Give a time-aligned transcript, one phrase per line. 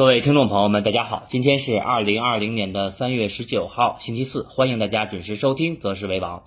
[0.00, 6.38] 各位听众朋友们，大家好，今天是二零二零年的三月十九号，星期四，欢迎大家准时收听《择时为王》。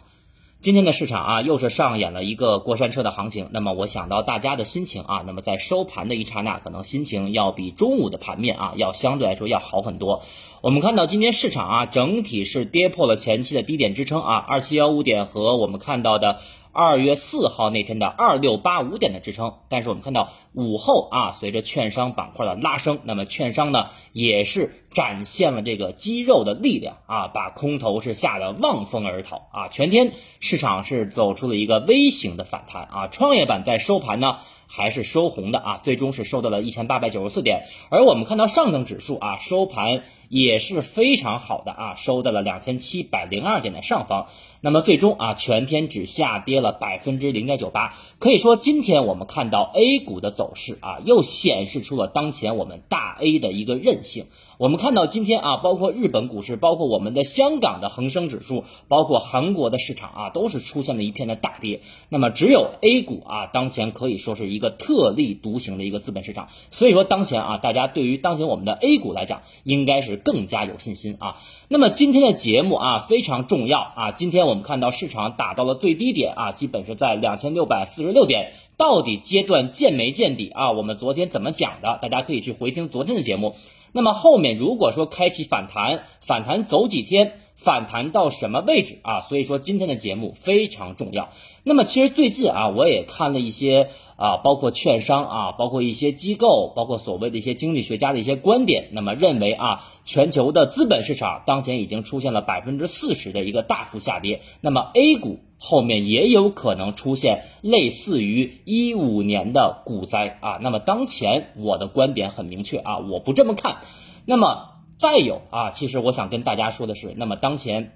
[0.60, 3.50] 今天的市场啊，又是上演了一个过山车的行情。
[3.52, 10.24] 那么我想到大家的心情啊，那么在收盘的一刹那，可能心情要比中午的盘面啊，要相对来说要好很多。
[10.63, 16.40] 我们看到今天市场啊，整体是跌破了前期的低点支撑啊，二七幺五点和我们看到的。
[16.73, 34.40] 二月四号那天的二六八五点的支撑，但是我们看到午后啊，随着券商板块的拉升，那么券商呢也是展现了这个肌肉的力量啊，把空头是吓得望风而逃啊，全天市场是走出了一个微型的反弹啊，创业板在收盘呢。
[34.67, 44.27] 还是收红的啊，最终是收到了一千八百九十四点，而我们看到上证指数啊收盘也是非常好的啊，收到了两千七百零二点的上方。
[44.62, 54.27] 那么最终啊，全天只下跌了百分之零点九八，可以说今天我们看到 A 股的走势啊，又显示出了当前我们大 A 的一个韧性。
[54.57, 61.82] 我们看到今天啊，包括日本股市，包括我们的香港的恒生指数，包括韩国的市场啊，都是出现了一片的大跌。
[62.09, 66.50] 那么只有 A 股啊，当前可以说是一个特立独行的一个资本市场。
[66.70, 71.38] 所以说当前啊，大家对于当前我们的 A 股来讲，应该是更加有信心啊。
[71.68, 80.72] 那么今天的节目啊非常重要啊，今天我们看到市场打到了最低点啊，基本是在两千六百四十六点，到底阶段见没见底啊？
[80.72, 81.98] 我们昨天怎么讲的？
[82.02, 83.56] 大家可以去回听昨天的节目。
[83.94, 89.22] 那么后面如果说开启反弹，反弹走几天，反弹到什么位置啊？
[89.22, 91.30] 所以说今天的节目非常重要。
[91.64, 98.90] 那么其实最近啊，我也看了一些啊，包括券商啊，包括一些机构，包括所谓的一些经济学家的一些观点。
[98.92, 104.42] 那么认为啊，全球的资本市场当前已经出现了百分之四十的一个大幅下跌。
[104.62, 105.40] 那么 A 股。
[105.66, 113.78] 后面也有可能出现类似于一五年的股灾啊，那么当前我的观点很明确啊，我不这么看。
[114.26, 114.72] 那么
[115.04, 117.92] 再有啊，其实我想跟大家说的是，那么当前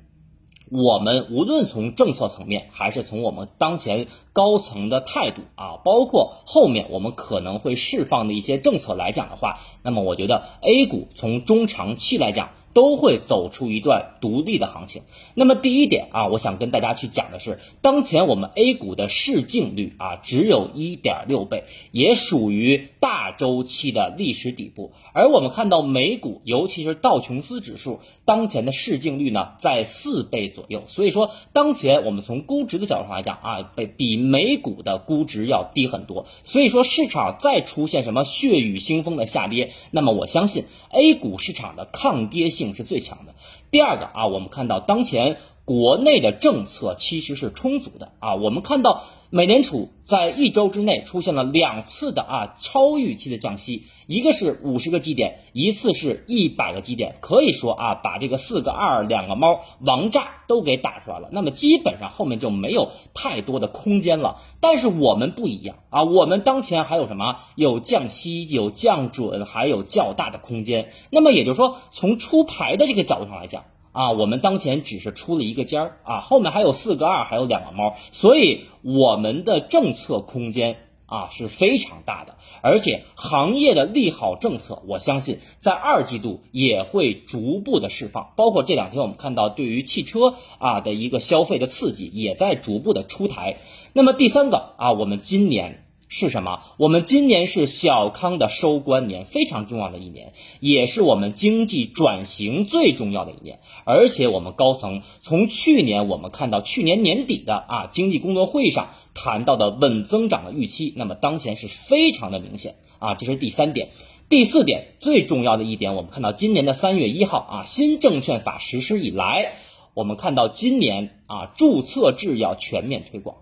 [0.69, 12.49] 我们无论从政策层面，还是从我们当前高层的态度啊，包括后面我们可能会释放的一些政策来讲的话，那么我觉得 A 股从中长期来讲。
[12.73, 15.01] 都会走出一段独立的行情。
[15.33, 24.93] 那么第一点啊，我想跟大家去讲的是，当前我们 A 股的市净率啊，只有一点六倍，也属于大周期的历史底部。
[25.13, 30.83] 而我们看到美股，尤其是道琼斯指数，当前的市净率呢在四倍左右。
[30.85, 36.27] 所以说，当前我们从估值的角度上来讲啊，比比美股的估值要低很多。
[36.43, 42.67] 所以说，市场再出现什么血雨腥风的下跌，那么我相信 A 股市场的抗跌性。
[42.77, 43.33] 是最强的。
[43.71, 48.35] 第二个啊，我们看到当前国内的政策其实是充足的啊。
[48.35, 61.27] 我们看到美联储在一周之内出现了两次的啊超预期的降息，一个是五十个基点，一次是一百个基点，可以说啊把这个四个二两个猫王炸都给打出来了。
[61.33, 64.37] 那么基本上后面就没有太多的空间了。
[64.61, 67.39] 但是我们不一样啊，我们当前还有什么？
[67.55, 70.91] 有降息，有降准，还有较大的空间。
[71.09, 73.65] 那么也就是说，从出牌的这个角度上来讲。
[73.97, 80.77] 啊，我们当前只是出了一个尖儿啊，后面还有四个二，还有两个猫，所以我们的政策空间
[81.07, 93.57] 啊是非常大的，而且行业的利好政策，我相信在二季度也会逐步的释放，包括这两天我们看到对于汽车啊的一个消费的刺激也在逐步的出台。
[93.93, 95.86] 那么第三个啊，我们今年。
[96.09, 96.61] 是什么？
[96.77, 100.31] 我们今年是小康的收官年，非常重要的一年，
[100.61, 103.59] 也是我们经济转型最重要的一年。
[103.83, 113.15] 而且我们高层从去年我们看到去年年底的啊经济工作会议上谈到的稳增长的预期，那么当前是非常的明显啊。
[113.15, 113.89] 这是第三点，
[114.29, 119.55] 第四点最重要的一点，我们看到今年的三月一号啊新证券法实施以来，
[119.93, 123.35] 我们看到今年啊注册制要全面推广。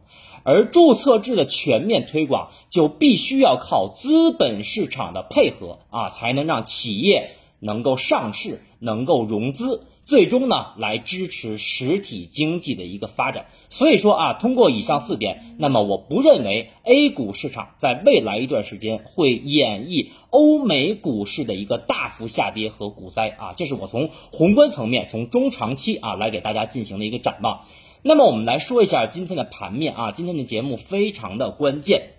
[0.45, 13.47] 而注册制的全面推广，就必须要靠资本市场的配合啊，才能让企业能够上市、能够融资，最终呢来支持实体经济的一个发展。
[13.69, 27.61] 所以说啊，通过以上四点，那么我不认为 A 股市场在未来一段时间会演绎欧美股市的一个大幅下跌和股灾啊，这是我从宏观层面、从中长期啊来给大家进行的一个展望。
[28.07, 32.11] 那么我们来说一下今天的盘面啊，今天的节目非常的关键。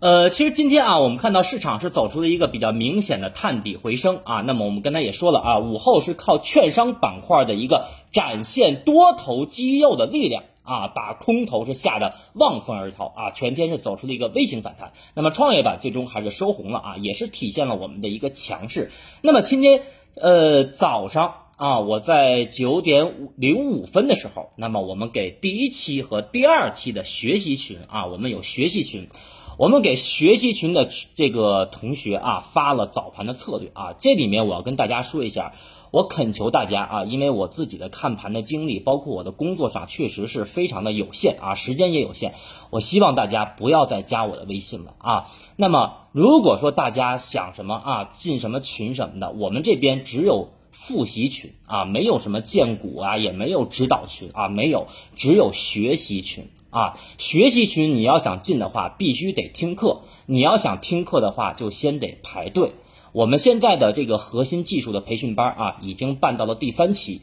[0.00, 4.40] 呃，其实今天啊，我们看到市场是走出了一个比较明显的探底回升啊。
[4.40, 14.92] 那么我们刚才也说了啊，午后是靠券商板块的一个展现多头肌肉的力量啊，把空头是吓得望风而逃啊，全天是走出了一个微型反弹。
[15.14, 18.90] 那么创业板最终还是收红了啊，也是体现了我们的一个强势。
[19.20, 19.82] 那么今天
[20.16, 29.06] 呃早上啊，我在九点零五分的时候，那么我们给第一期和第二期的学习群啊，我们有学习群。
[29.58, 35.52] 我们给学习群的这个同学啊发了早盘的策略啊，这里面我要跟大家说一下，
[35.92, 42.32] 我恳求大家啊，因为我自己的看盘的经历，包括我的工作上确实是非常的有限啊，时间也有限，
[42.70, 45.30] 我希望大家不要再加我的微信了啊。
[45.54, 56.48] 那么如果说大家想什么啊，进什么群什么的，我们这边只有复习群啊，没有什么荐股啊，也没有指导群啊，没有，只有学习群。
[56.70, 60.00] 啊，学习群你要想进的话，必须得听课。
[60.24, 62.72] 你要想听课的话，就先得排队。
[63.12, 67.20] 我们现在的这个核心技术的培训班啊，已经办到了第三期，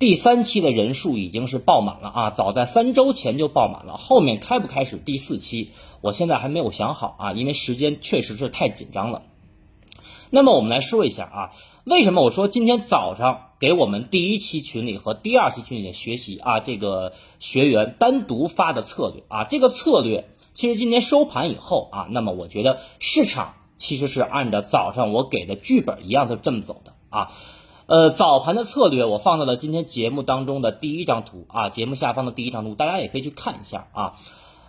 [0.00, 3.96] 第三期的人数已经是爆满了啊，早在三周前就爆满了。
[3.96, 5.70] 后面开不开始第四期，
[6.00, 9.22] 我现在还没有想好啊，因为时间确实是太紧张了。
[10.30, 11.50] 那么我们来说一下啊，
[11.84, 27.30] 为什么我说今天早上给我们第一期群里和第二期群里的学习啊，这个学员单独发的策略啊，这个策略其实今天收盘以后啊，那么我觉得市场其实是按照早上我给的剧本一样的这么走的啊，
[27.86, 34.14] 呃，早盘的策略我放到了今天节目当中的第一张图啊，节目下方的第一张图，大家也可以去看一下啊。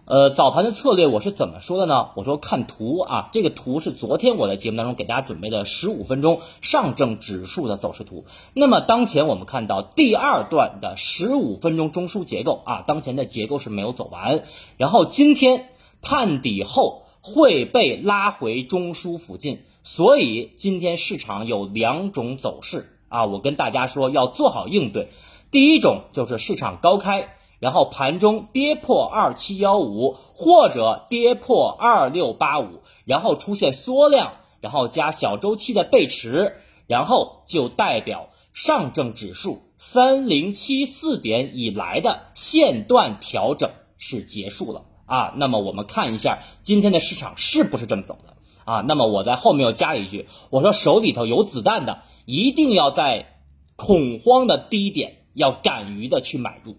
[0.10, 2.10] 呃，早盘的策略我是怎么说的呢？
[2.16, 8.26] 我说看图啊，这个图是昨天我在节目当中给大家准备的十五分钟上证指数的走势图。
[8.56, 14.42] 那么当前我们看到第二段的十五分钟中枢结构啊，当前的结构是没有走完，
[14.78, 15.70] 然后今天
[16.02, 25.10] 探底后会被拉回中枢附近，所以今天市场有两种走势啊，我跟大家说要做好应对。
[25.52, 27.36] 第一种就是市场高开。
[27.60, 36.56] 然后盘中跌破二七幺五或者跌破二六八五，然后出现缩量，然后加小周期的背驰，
[36.88, 45.34] 然后就代表上证指数三零七四点以来的线段调整是结束了啊。
[45.36, 48.86] 那么我们看一下今天的市场是不是这么走的啊？
[48.88, 53.38] 那么我在后面又加了一句，我说手里头有子弹的，一定要在
[53.76, 56.78] 恐慌的低点要敢于的去买入。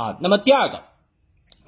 [0.00, 0.84] 啊，那么第二个，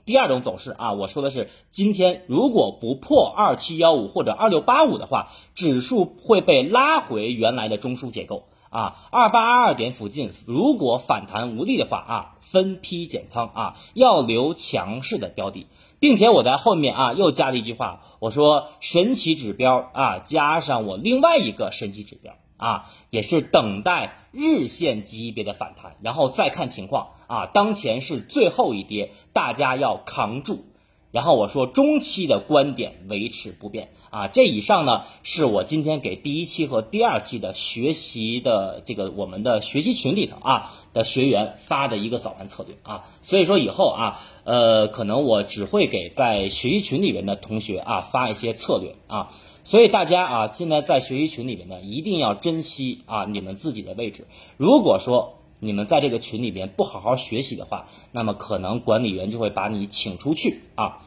[0.07, 15.67] 第二种走势啊，我说的是今天如果不破二七幺五或者二六八五的话，指数会被拉回原来的中枢结构啊，二八二二点附近，如果反弹无力的话啊，分批减仓啊，要留强势的标的，
[16.01, 22.33] 并且我在后面啊又加了一句话，我说神奇指标啊，加上我另外一个神奇指标。
[22.63, 27.47] 啊，也是等待日线级别的反弹，然后再看情况啊。
[27.47, 30.65] 当前是最后一跌，大家要扛住。
[31.11, 34.29] 然后我说中期的观点维持不变啊。
[34.29, 43.05] 这以上呢是我今天给第一期和第二期的学习的这个我们的学习群里头啊的学员发的一个早盘策略啊。
[43.21, 49.33] 所以说以后啊，呃，可能我只会给在学习群里面的同学啊发一些策略啊。
[49.65, 54.27] 所以大家啊，现在在学习群里面呢，一定要珍惜啊你们自己的位置。
[54.57, 60.99] 如果说你们在这个群里边不好好学习的话，那么可能管理员就会把你请出去啊。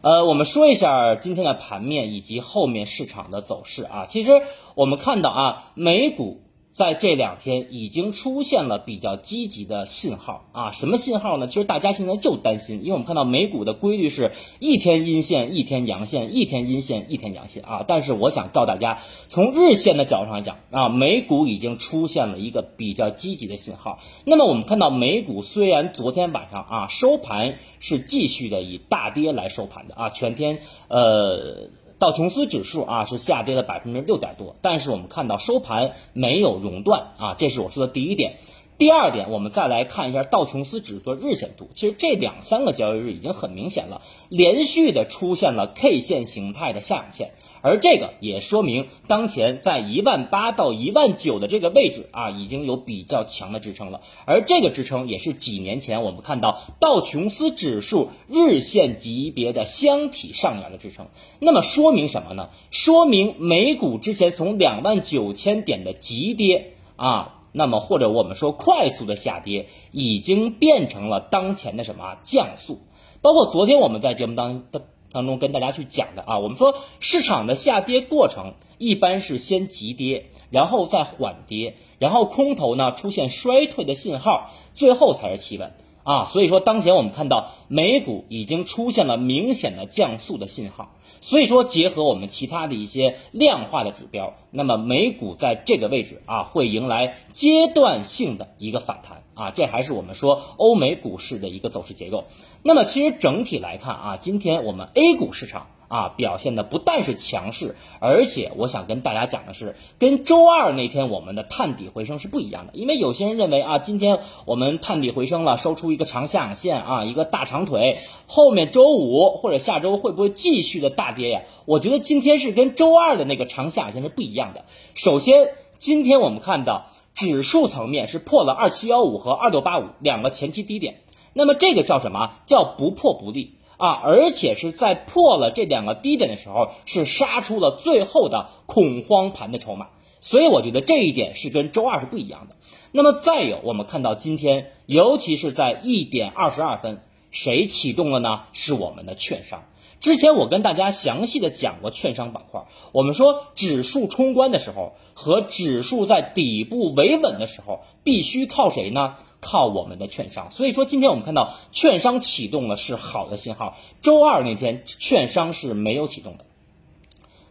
[0.00, 4.06] 呃，我们说一下今天的盘面以及后面市场的走势啊。
[4.08, 4.42] 其实
[4.74, 6.40] 我们看到啊，美股。
[6.72, 11.46] 在这两天已经出现了比较积极的信号啊，什么信号呢？
[11.46, 17.84] 其实大家现在就担心，因为我们看到美股的规律是一天阴线一天阳线，一天阴线一天阳线啊。
[17.86, 23.98] 但是我想告诉大家，从日线的角度上来讲啊，美股已经出现了一个比较积极的信号。
[24.24, 31.68] 那么我们看到美股虽然昨天晚上啊收盘是继续的以大跌来收盘的啊，全天呃。
[32.00, 38.38] 道琼斯指数啊是下跌了百分之六点多，但是我们看到收盘没有熔断啊，这是我说的第一点。
[38.80, 47.32] 第二点，我们再来看一下道琼斯指数的日线图，其实这两三个交易日已经很明显了，连续的出现了 K 线形态的下影线。
[47.60, 54.00] 而这个也说明，当前在一万八到一万九的这个位置啊，已经有比较强的支撑了。
[54.24, 61.08] 而这个支撑也是几年前我们看到道琼斯指数日线级别的箱体上沿的支撑。
[61.38, 62.48] 那么说明什么呢？
[62.70, 72.80] 说明美股之前从两万九千点的急跌啊，那么或者我们说快速的下跌，已经变成了当前的什么降速。
[73.20, 74.82] 包括昨天我们在节目当当。
[75.12, 85.72] 当中跟大家去讲的啊，我们说市场的下跌过程一般是先急跌，然后再缓跌，然后空头呢出现衰退的信号，最后才是企稳
[86.04, 90.94] 啊，所以说当前我们看到美股已经出现了明显的降速的信号。
[91.20, 102.24] 所以说，结合我们其他的一些量化的指标，那么美股在这个位置啊，会迎来阶段性的一个反弹啊，这还是我们说欧美股市的一个走势结构。
[102.62, 105.66] 那么其实整体来看啊，今天我们 A 股市场。
[105.90, 112.72] 啊，表现的不但是强势，而且我想跟大家讲的是，跟周二那天我们的探底回升是不一样的。
[112.74, 121.42] 因为有些人认为啊，今天我们探底回升了，收出一个长下影线啊，一个大长腿，后面周五或者下周会不会继续的大跌呀？
[121.64, 124.64] 我觉得今天是跟周二的那个长下影线是不一样的。
[124.94, 131.00] 首先，今天我们看到指数层面是破了二七幺五和二六八五两个前期低点，
[131.32, 132.30] 那么这个叫什么？
[132.46, 133.56] 叫不破不立。
[133.80, 139.88] 啊，而且是在破了这两个低点的时候，是杀出了最后的恐慌盘的筹码，
[140.20, 142.56] 所以我觉得这一点是跟周二是不一样的。
[142.92, 148.42] 那么再有，我们看到今天，尤其是在一点二十二分，谁启动了呢？
[148.52, 149.64] 是我们的券商。
[149.98, 159.16] 之前我跟大家详细的讲过券商板块，我们说指数冲关的时候和指数在底部维稳的时候，必须靠谁呢？
[159.40, 163.76] 靠我们的券商，所以说今天我们看到券商启动了是好的信号。
[164.00, 166.44] 周二那天券商是没有启动的。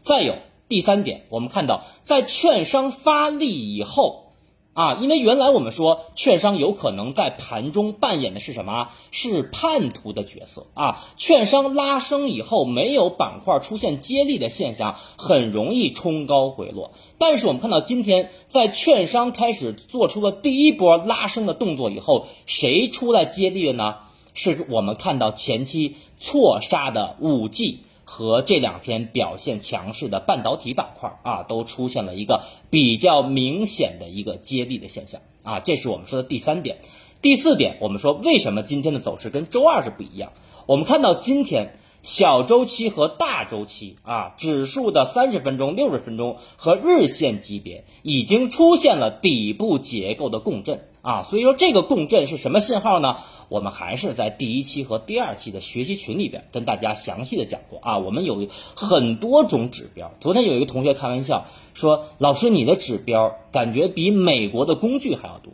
[0.01, 0.35] 再有
[0.67, 4.28] 第三点，我们看到在券商发力以后。
[4.79, 8.91] 啊，因为原来我们说券商有可能在盘中扮演的是什么？
[9.11, 11.03] 是叛徒的角色啊！
[11.17, 16.93] 券商拉升以后，没有板块出现接力的现象，很容易冲高回落。
[17.17, 23.95] 但是我们看到今天，在券商开始做出了第一波拉升的动作以后，谁出来接力的呢？
[24.33, 27.79] 是我们看到前期错杀的五 G。
[28.09, 36.79] 和这两天表现强势的半导体板块啊，都出现了一个比较明显的一个接力的现象啊，这是我们说的第三点。
[37.21, 40.33] 第四点，我们说为什么今天的走势跟周二是不一样？
[40.65, 41.75] 我们看到今天。
[42.01, 53.17] 小周期和大周期啊，指数的三十分钟、六十分钟和日线级别已经出现了底部结构的共振啊，所以说这个共振是什么信号呢？
[53.47, 60.11] 我们还是在第一期和第二期的学习群里边跟大家详细的讲过啊，我们有很多种指标。
[60.19, 65.51] 昨天有一个同学开玩笑说：“老师，你的指标感觉比美国的工具还要多。”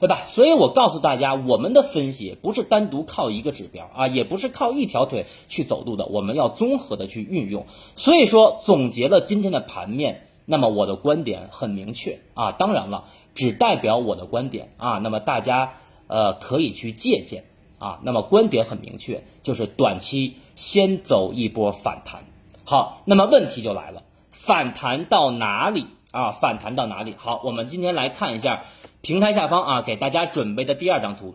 [0.00, 0.24] 对吧？
[0.26, 7.64] 所以我告诉大家，我们的分析不是单独靠一个指标啊，也不是靠一条腿去走路的，我们要综合的去运用。
[7.96, 13.04] 所以说，总结了今天的盘面，那么我的观点很明确啊，当然了，
[13.34, 15.72] 只代表我的观点啊，那么大家
[16.06, 17.44] 呃可以去借鉴
[17.78, 18.00] 啊。
[18.02, 22.24] 那么观点很明确，就是短期先走一波反弹。
[22.64, 26.30] 好，那么问题就来了，反弹到哪里啊？
[26.30, 27.14] 反弹到哪里？
[27.16, 28.64] 好，我们今天来看一下。
[29.02, 31.34] 平台下方啊，给大家准备的第二张图。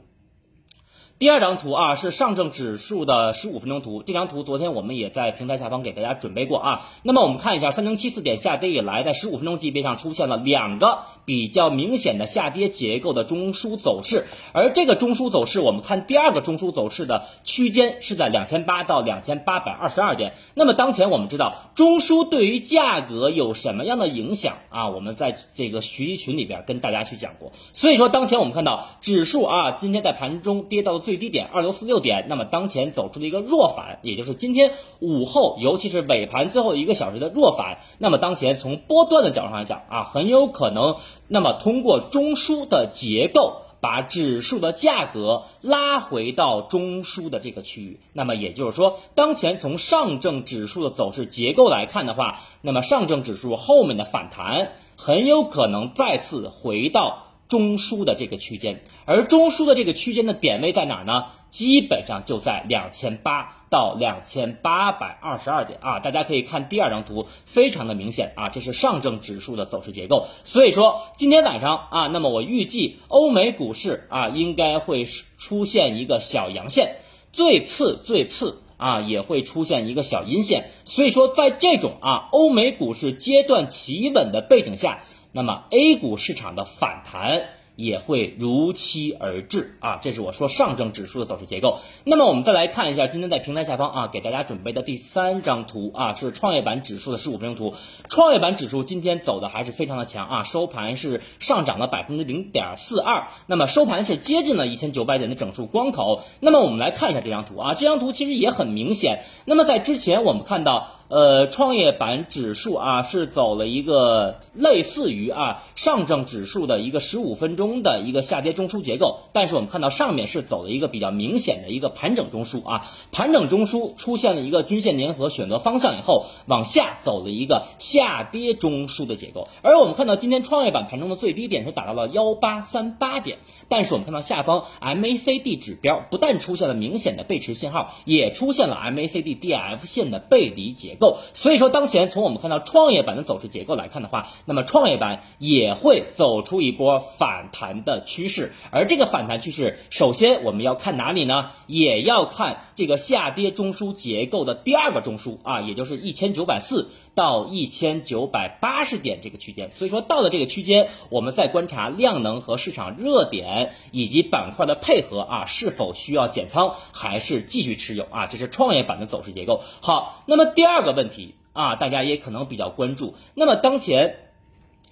[1.18, 6.90] 第二张图啊是上证指数的十五分钟图，这张图昨天我们也在平台下方给大家准备过啊。
[7.04, 20.34] 那么我们看一下三零七四点下跌以来，在十五分钟级别上出现了两个比较明显的下跌结构的中枢走势，而这个中枢走势，我们看第二个中枢走势的区间是在两千八到两千八百二十二点。
[20.54, 24.90] 那么当前我们知道中枢对于价格有什么样的影响啊？
[24.90, 27.54] 我们在这个学习群里边跟大家去讲过。
[27.72, 31.05] 所以说当前我们看到指数啊，今天在盘中跌到。
[31.06, 37.78] 最低点二六四六点，那么当前走出了一个弱反，也就是今天午后，尤其是尾盘最后一个小时的弱反。
[38.00, 40.96] 那么当前从波段的角度上来讲啊，很有可能，
[41.28, 48.00] 那么通过中枢的结构，把指数的价格拉回到中枢的这个区域。
[48.12, 57.25] 那么也就是说，当前从上证指数的走势结构来看的话，那么上证指数后面的反弹很有可能再次回到。
[57.48, 61.26] 中枢的这个区间，而中枢的这个区间的点位在哪呢？
[61.48, 66.00] 基本上就在两千八到两千八百二十二点啊！
[66.00, 70.26] 大家可以看第二张图，非常的明显啊，这是上证指数的走势结构。
[70.44, 75.06] 所以说今天晚上啊，那么我预计欧美股市啊应该会
[75.38, 76.96] 出现一个小阳线，
[77.32, 80.72] 最次最次啊也会出现一个小阴线。
[80.84, 85.04] 所以说在这种啊欧美股市阶段企稳的背景下。
[85.36, 87.42] 那么 A 股市场的反弹
[87.76, 91.80] 也会如期而至啊，这是我说上证指数的走势结构。
[92.06, 97.78] 那么我们再来看一下今天在平台下方啊给大家准备的第三张图啊，是创业板指数的十五分钟图。
[98.08, 106.24] 创业板指数今天走的还是非常的强啊，收盘是上涨了百分之零点四二，那么收盘是接近了一千九百点的整数关口。
[106.40, 109.26] 那么我们来看一下这张图啊，这张图其实也很明显。
[109.44, 110.92] 那么在之前我们看到。
[111.08, 133.38] 呃，创业板指数啊是走了一个类似于啊上证指数的一个十五分钟的一个下跌中枢结构，但是我们看到上面是走了一个比较明显的一个盘整中枢啊，盘整中枢出现了一个均线粘合选择方向以后，往下走了一个下跌中枢的结构，而我们看到今天创业板盘中的最低点是达到了幺八三八点，
[133.70, 140.95] 但是我们看到下方 MACD 指标不但出现了明显的背驰信号，也出现了 MACD DF 线的背离结。
[140.96, 151.52] 构，所以说当前从我们看到创业板的走势结构来看的话，那么创业板也会走出一波反弹的趋势，而这个反弹趋势，首先我们要看哪里呢？
[151.68, 159.72] 也要看这个下跌中枢结构的第二个中枢啊，也就是一千九百四到一千九百八十点这个区间。
[159.72, 168.28] 所以说到了这个区间，我们再观察量能和市场热点以及板块的配合啊，是否需要减仓，还是继续持有啊？
[168.28, 169.62] 这是创业板的走势结构。
[169.82, 170.85] 好，那么第二。
[170.85, 173.16] 个个问题啊，大家也可能比较关注。
[173.34, 174.32] 那么当前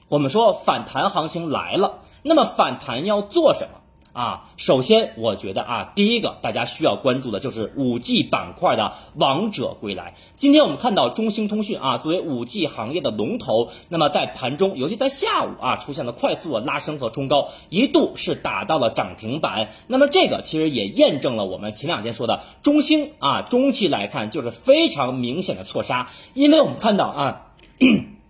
[0.09, 3.79] 我们说反弹行情来了，那么反弹要做什么？
[4.13, 10.13] 啊，首先我觉得啊，第一个大家需要关注的就是五 G 板块的王者归来。
[10.35, 19.69] 今天我们看到中兴通讯啊，作为五 G 行业的龙头，那么在盘中，尤其在下午啊，出现了快速的拉升和冲高，一度是打到了涨停板。
[19.87, 27.41] 那么这个其实也验证了我们前两天说的中兴啊，中期来看就是非常明显的错杀，因为我们看到啊。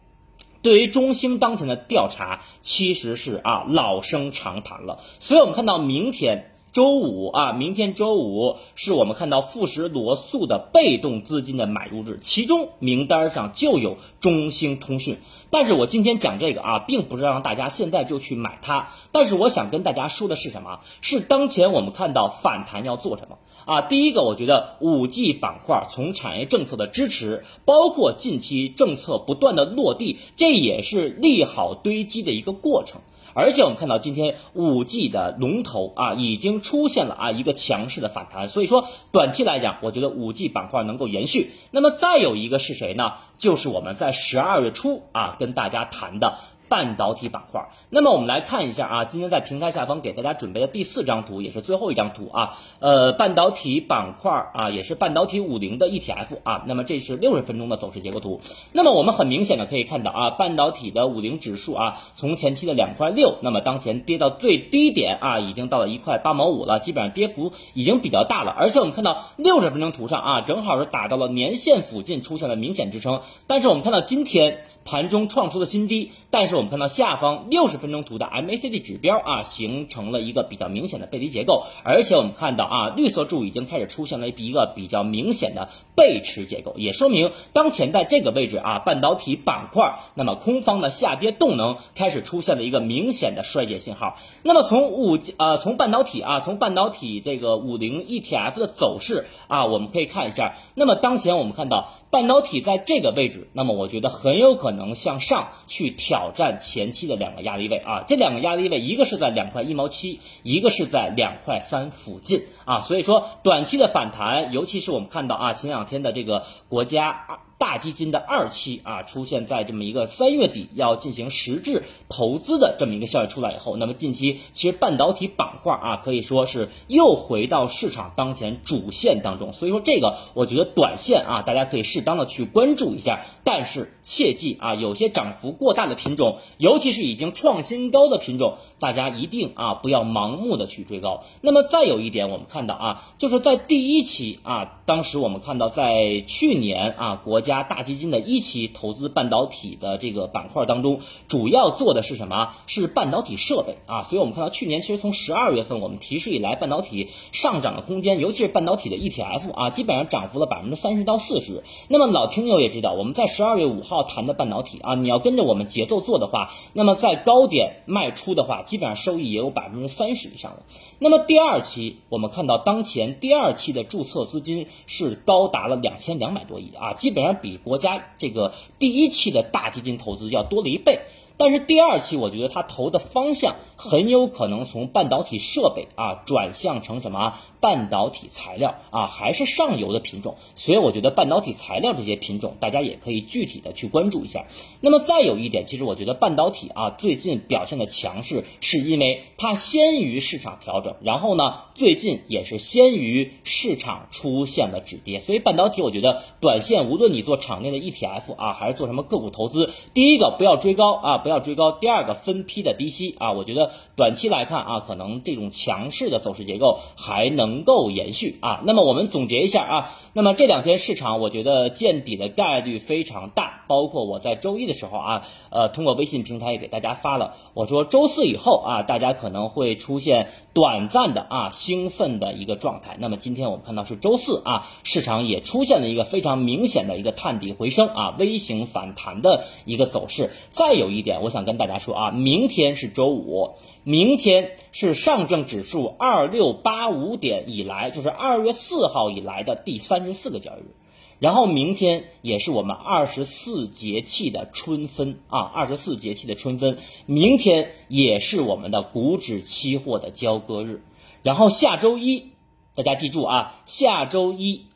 [0.64, 5.00] 对于中兴当前的调查，其实是啊老生常谈了。
[5.20, 15.20] 所以我们看到明天周五啊，明天周五是我们看到富时罗素的被动资金的买入日，其中名单上就有中兴通讯。
[15.52, 20.80] 但是我今天讲这个啊，并不是让大家现在就去买它，但是我想跟大家说的是什么？
[21.00, 23.38] 是当前我们看到反弹要做什么？
[23.66, 33.02] 啊，第一个，我觉得五 G 板块从产业政策的支持，包括近期政策不断的落地，这也是利好堆积的一个过程。
[33.34, 41.52] 而且我们看到今天五 G 的龙头啊，已经出现了啊一个强势的反弹，所以说短期来讲，我觉得五 G 板块能够延续。
[41.72, 43.14] 那么再有一个是谁呢？
[43.38, 46.38] 就是我们在十二月初啊跟大家谈的。
[46.70, 58.42] 半导体板块，那么我们来看一下啊，今天在平台下方给大家准备的第四张图，也是最后一张图啊，呃，半导体板块啊，也是半导体五零的 ETF 啊，那么这是六十分钟的走势结构图。
[58.72, 68.52] 那么我们很明显的可以看到啊，半导体的五零指数啊，从前期的两块六，那么当前跌到最低点啊，已经到了一块八毛五了，基本上跌幅已经比较大了。
[68.52, 73.22] 而且我们看到六十分钟图上啊，正好是打到了年线附近，出现了明显支撑。
[73.48, 74.66] 但是我们看到今天。
[74.86, 94.18] 盘中创出的新低，但是我们看到下方六十分钟图的 MACD 指标啊，形成了一个比较明显的背离结构，而且我们看到啊，绿色柱已经开始出现了一个比较明显的背驰结构，也说明当前在这个位置啊，半导体板块那么空方的下跌动能开始出现了一个明显的衰竭信号。
[94.44, 101.94] 那么从五呃从半导体啊，从半导体这个五零 ETF 的走势啊，我们可以看一下，那么当前我们看到。
[102.14, 117.40] 半导体在这个位置，那么我觉得很有可能能向上去挑战前期的两个压力位啊，这两个压力位，一个是在两块一毛七，一个是在两块三附近啊，所以说短期的反弹，尤其是我们看到啊前两天的这个国家。
[117.64, 141.24] 大基金的二期啊，出现在这么一个三月底要进行实质投资的这么一个消息出来以后，那么近期其实半导体板块啊，可以说是又回到市场当前主线当中，所以说这个我觉得短线啊，大家可以适当的去关注一下，但是切记啊，有些涨幅过大的品种，尤其是已经创新高的品种，大家一定啊不要盲目的去追高。
[141.40, 152.56] 那么再有一点，我们看到啊，就是在第一期啊，当时我们看到在去年啊，国家加大基金的一期投资半导体的这个板块当中，主要做的是什么？
[152.66, 154.02] 是半导体设备啊。
[154.02, 161.62] 所以我们看到去年其实从十二月份我们提示以来，半导体上涨的空间，尤其是半导体的 ETF 啊，基本上涨幅了百分之三十到四十。
[161.90, 170.64] 那么老听友也知道，我们在十二月五号谈的半导体啊，你要跟着我们节奏做的话，那么在高点卖出的话，基本上收益也有百分之三十以上的。
[170.98, 177.33] 那么第二期我们看到，当前第二期的注册资金是高达了两千两百多亿啊，基本上。
[177.34, 181.00] 比国家这个第一期的大基金投资要多了一倍。
[181.38, 194.46] 但是第二期我觉得它投的方向很有可能从半导体设备啊转向成什么半导体材料啊，还是上游的品种，所以我觉得半导体材料这些品种大家也可以具体的去关注一下。
[194.80, 218.62] 那么再有一点，其实我觉得半导体啊最近表现的强势，是因为它先于市场调整，然后呢最近也是先于市场出现了止跌，所以半导体我觉得短线无论你做场内的 ETF 啊，还是做什么个股投资，第一个不要追高啊，不要追高；第二个分批的低吸啊，我觉得短期来看啊，可能这种强势的走势结构还能够延续啊。
[218.66, 232.98] 那么我们总结一下啊，那么这两天市场我觉得见底的概率非常大，包括我在周一的时候啊，呃，通过微信平台也给大家发了，我说周四以后啊，大家可能会出现短暂的啊兴奋的一个状态。
[233.00, 240.32] 那么今天我们看到是周四啊，市场也出现了一个非常明显的一个探底回升啊，微型反弹的一个走势。
[240.50, 250.76] 再有一点，我想跟大家说啊，明天是周五，明天是上证指数二六八五点以来，就是二月四号以来的第三十四个交易日。
[251.20, 260.84] 然后明天也是我们二十四节气的春分啊，二十四节气的春分，明天也是我们的股指期货的交割日。
[261.22, 262.32] 然后下周一，
[262.76, 264.68] 大家记住啊，下周一。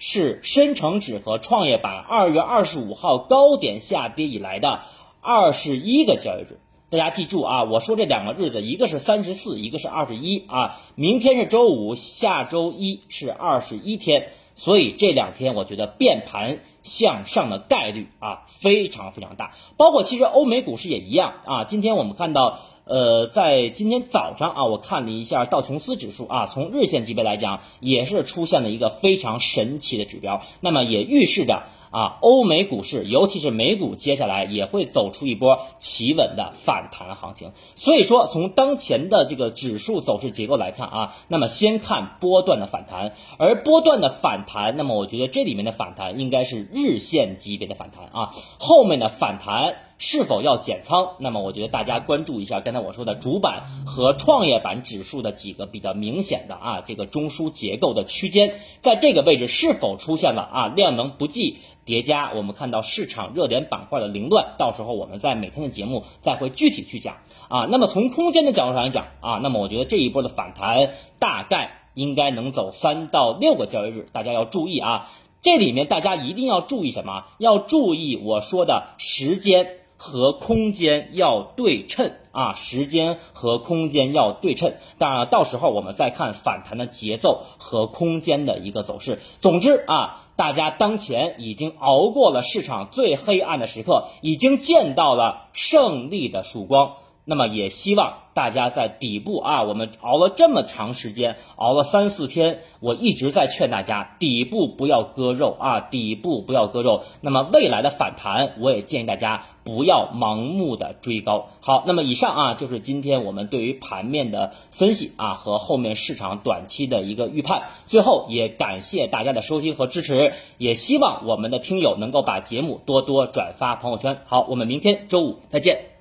[0.00, 4.82] 是深成指和创业板二月二十五号高点下跌以来的
[5.20, 6.58] 二十一个交易日，
[6.90, 10.80] 大家记住啊，我说这两个日子，一个是三十四，一个是二十一啊。
[10.94, 19.54] 明天是周五，下周一是二十一天，所以这两天我觉得变盘向上的概率啊非常非常大。
[19.76, 22.60] 包括其实欧美股市也一样啊，今天我们看到。
[22.90, 31.64] 呃，在今天早上啊，我看了一下道琼斯指数啊，从日线级别来讲，也是出现了一个非常神奇的指标，那么也预示着。
[31.90, 37.52] 啊，欧美股市，尤其是美股，接下来也会走出一波企稳的反弹行情。
[37.74, 48.34] 所以说，从当前的这个指数走势结构来看啊，那么先看波段的反弹，而波段的反弹，那么我觉得这里面的反弹应该是日线级别的反弹啊。
[48.58, 51.16] 后面的反弹是否要减仓？
[51.18, 61.58] 那么我觉得大家关注一下刚才我说的主板和创业板指数的几个比较明显的啊这个中枢结构的区间，在这个位置是否出现了啊量能不济？
[61.88, 67.16] 叠加，我们看到市场热点板块的凌乱，到时候我们在每天的节目再会具体去讲
[67.48, 67.66] 啊。
[67.70, 75.08] 那么从空间的角度上来讲啊，那么我觉得这一波的反弹大概应该能走三到六个交易日，大家要注意啊。
[75.40, 77.24] 这里面大家一定要注意什么？
[77.38, 84.74] 要注意我说的时间和空间要对称啊，时间和空间要对称。
[84.98, 89.20] 当然了，到时候我们再看反弹的节奏和空间的一个走势。
[89.40, 90.24] 总之啊。
[90.38, 96.92] 大家当前已经熬过了市场最黑暗的时刻，已经见到了胜利的曙光。
[97.30, 107.02] 那么也希望大家在底部啊，我们熬了这么长时间，熬了三四天，我一直在劝大家底部不要割肉啊，底部不要割肉。
[107.20, 111.50] 那么未来的反弹，我也建议大家不要盲目的追高。
[111.60, 117.64] 好，那么以上啊就是今天我们对于盘面的分析啊和后面市场短期的一个预判。
[117.84, 124.16] 最后也感谢大家的收听和支持，也希望我们的听友能够把节目多多转发朋友圈。
[124.24, 125.97] 好，我们明天周五再见。